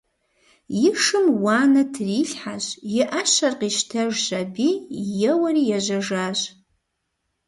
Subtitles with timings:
[0.85, 2.65] И шым уанэ трилъхьэщ,
[2.99, 4.69] и ӏэщэр къищтэжщ аби,
[5.31, 6.39] еуэри ежьэжащ.